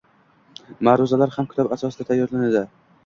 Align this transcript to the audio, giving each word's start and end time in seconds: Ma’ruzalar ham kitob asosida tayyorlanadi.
Ma’ruzalar 0.89 1.35
ham 1.35 1.49
kitob 1.53 1.77
asosida 1.77 2.09
tayyorlanadi. 2.13 2.65